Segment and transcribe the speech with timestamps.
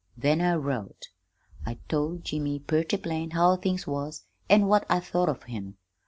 [0.17, 1.09] Then I wrote.
[1.63, 5.77] I told Jimmy purty plain how things was an' what I thought of him.